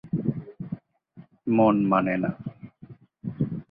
[1.47, 2.31] মন মানে না